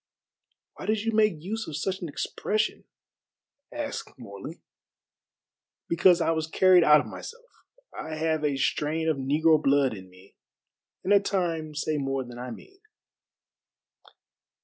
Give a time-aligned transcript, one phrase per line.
[0.73, 2.85] "Why did you make use of such an expression?"
[3.71, 4.63] asked Morley.
[5.87, 7.45] "Because I was carried out of myself.
[7.95, 10.33] I have a strain of negro blood in me,
[11.03, 12.79] and at times say more than I mean."